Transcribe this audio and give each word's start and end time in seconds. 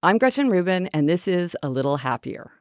I'm 0.00 0.18
Gretchen 0.18 0.48
Rubin, 0.48 0.86
and 0.94 1.08
this 1.08 1.26
is 1.26 1.56
A 1.60 1.68
Little 1.68 1.96
Happier. 1.96 2.52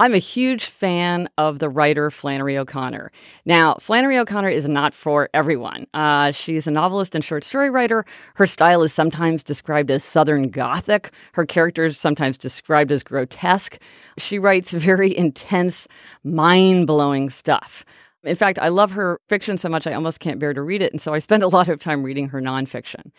I'm 0.00 0.12
a 0.12 0.18
huge 0.18 0.64
fan 0.64 1.28
of 1.38 1.60
the 1.60 1.68
writer 1.68 2.10
Flannery 2.10 2.58
O'Connor. 2.58 3.12
Now, 3.44 3.76
Flannery 3.78 4.18
O'Connor 4.18 4.48
is 4.48 4.66
not 4.66 4.92
for 4.92 5.28
everyone. 5.32 5.86
Uh, 5.94 6.32
she's 6.32 6.66
a 6.66 6.72
novelist 6.72 7.14
and 7.14 7.24
short 7.24 7.44
story 7.44 7.70
writer. 7.70 8.04
Her 8.34 8.46
style 8.48 8.82
is 8.82 8.92
sometimes 8.92 9.44
described 9.44 9.88
as 9.88 10.02
Southern 10.02 10.50
Gothic. 10.50 11.12
Her 11.34 11.46
characters 11.46 11.96
sometimes 11.96 12.36
described 12.36 12.90
as 12.90 13.04
grotesque. 13.04 13.80
She 14.18 14.40
writes 14.40 14.72
very 14.72 15.16
intense, 15.16 15.86
mind 16.24 16.88
blowing 16.88 17.30
stuff. 17.30 17.84
In 18.24 18.34
fact, 18.34 18.58
I 18.58 18.68
love 18.68 18.90
her 18.92 19.20
fiction 19.28 19.58
so 19.58 19.68
much 19.68 19.86
I 19.86 19.92
almost 19.92 20.18
can't 20.18 20.40
bear 20.40 20.52
to 20.52 20.62
read 20.62 20.82
it, 20.82 20.92
and 20.92 21.00
so 21.00 21.14
I 21.14 21.20
spend 21.20 21.44
a 21.44 21.48
lot 21.48 21.68
of 21.68 21.78
time 21.78 22.02
reading 22.02 22.30
her 22.30 22.40
nonfiction. 22.40 23.12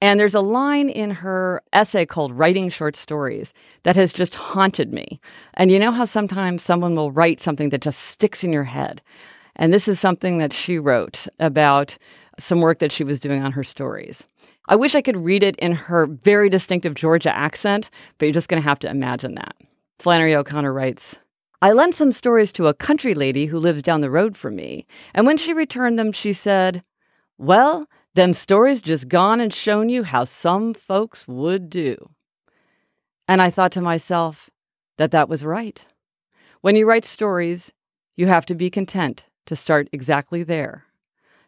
And 0.00 0.20
there's 0.20 0.34
a 0.34 0.40
line 0.40 0.88
in 0.88 1.10
her 1.10 1.62
essay 1.72 2.04
called 2.04 2.32
Writing 2.32 2.68
Short 2.68 2.96
Stories 2.96 3.54
that 3.84 3.96
has 3.96 4.12
just 4.12 4.34
haunted 4.34 4.92
me. 4.92 5.20
And 5.54 5.70
you 5.70 5.78
know 5.78 5.92
how 5.92 6.04
sometimes 6.04 6.62
someone 6.62 6.94
will 6.94 7.10
write 7.10 7.40
something 7.40 7.70
that 7.70 7.80
just 7.80 8.00
sticks 8.00 8.44
in 8.44 8.52
your 8.52 8.64
head? 8.64 9.02
And 9.56 9.72
this 9.72 9.88
is 9.88 10.00
something 10.00 10.38
that 10.38 10.52
she 10.52 10.78
wrote 10.78 11.26
about 11.38 11.96
some 12.38 12.60
work 12.60 12.80
that 12.80 12.92
she 12.92 13.04
was 13.04 13.20
doing 13.20 13.42
on 13.42 13.52
her 13.52 13.64
stories. 13.64 14.26
I 14.66 14.76
wish 14.76 14.94
I 14.94 15.02
could 15.02 15.16
read 15.16 15.42
it 15.42 15.56
in 15.56 15.72
her 15.72 16.06
very 16.06 16.48
distinctive 16.48 16.94
Georgia 16.94 17.34
accent, 17.34 17.90
but 18.18 18.26
you're 18.26 18.32
just 18.32 18.48
going 18.48 18.60
to 18.60 18.68
have 18.68 18.80
to 18.80 18.90
imagine 18.90 19.36
that. 19.36 19.54
Flannery 19.98 20.34
O'Connor 20.34 20.72
writes, 20.72 21.18
I 21.62 21.72
lent 21.72 21.94
some 21.94 22.12
stories 22.12 22.52
to 22.54 22.66
a 22.66 22.74
country 22.74 23.14
lady 23.14 23.46
who 23.46 23.58
lives 23.58 23.82
down 23.82 24.00
the 24.00 24.10
road 24.10 24.36
from 24.36 24.56
me, 24.56 24.86
and 25.14 25.26
when 25.26 25.36
she 25.36 25.54
returned 25.54 25.98
them, 25.98 26.12
she 26.12 26.32
said, 26.32 26.82
Well, 27.38 27.86
them 28.14 28.32
stories 28.32 28.80
just 28.80 29.08
gone 29.08 29.40
and 29.40 29.52
shown 29.52 29.88
you 29.88 30.04
how 30.04 30.24
some 30.24 30.72
folks 30.72 31.26
would 31.26 31.68
do. 31.68 32.10
And 33.26 33.42
I 33.42 33.50
thought 33.50 33.72
to 33.72 33.80
myself 33.80 34.50
that 34.98 35.10
that 35.10 35.28
was 35.28 35.44
right. 35.44 35.84
When 36.60 36.76
you 36.76 36.86
write 36.86 37.04
stories, 37.04 37.72
you 38.16 38.26
have 38.26 38.46
to 38.46 38.54
be 38.54 38.70
content 38.70 39.26
to 39.46 39.56
start 39.56 39.88
exactly 39.92 40.42
there, 40.42 40.84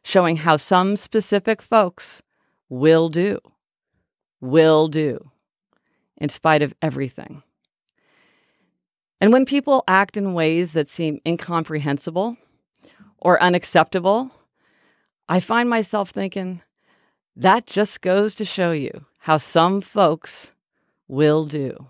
showing 0.02 0.38
how 0.38 0.56
some 0.56 0.96
specific 0.96 1.62
folks 1.62 2.22
will 2.68 3.08
do, 3.08 3.38
will 4.40 4.88
do, 4.88 5.30
in 6.16 6.28
spite 6.28 6.62
of 6.62 6.74
everything. 6.82 7.42
And 9.20 9.32
when 9.32 9.46
people 9.46 9.84
act 9.88 10.16
in 10.16 10.34
ways 10.34 10.72
that 10.72 10.90
seem 10.90 11.20
incomprehensible 11.24 12.36
or 13.18 13.42
unacceptable 13.42 14.30
I 15.28 15.40
find 15.40 15.68
myself 15.68 16.10
thinking, 16.10 16.62
that 17.34 17.66
just 17.66 18.00
goes 18.00 18.34
to 18.36 18.44
show 18.44 18.72
you 18.72 19.06
how 19.18 19.38
some 19.38 19.80
folks 19.80 20.52
will 21.08 21.44
do. 21.46 21.88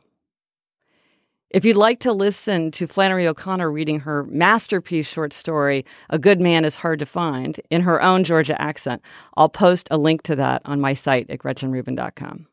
If 1.51 1.65
you'd 1.65 1.77
like 1.77 2.01
to 2.01 2.13
listen 2.13 2.71
to 2.73 2.87
Flannery 2.87 3.27
O'Connor 3.27 3.71
reading 3.71 4.01
her 4.01 4.25
masterpiece 4.25 5.07
short 5.07 5.33
story, 5.33 5.85
A 6.11 6.19
Good 6.19 6.41
Man 6.41 6.65
is 6.65 6.77
Hard 6.77 6.99
to 6.99 7.07
Find, 7.07 7.61
in 7.71 7.83
her 7.83 8.03
own 8.03 8.25
Georgia 8.25 8.61
accent, 8.61 9.01
I'll 9.37 9.49
post 9.49 9.87
a 9.91 9.97
link 9.97 10.23
to 10.23 10.37
that 10.37 10.63
on 10.65 10.81
my 10.81 10.93
site 10.95 11.31
at 11.31 11.39
GretchenRubin.com. 11.39 12.47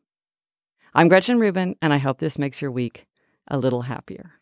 I'm 0.93 1.07
Gretchen 1.07 1.39
Rubin, 1.39 1.75
and 1.81 1.91
I 1.91 1.97
hope 1.97 2.19
this 2.19 2.37
makes 2.37 2.61
your 2.61 2.71
week 2.71 3.07
a 3.47 3.57
little 3.57 3.81
happier. 3.81 4.33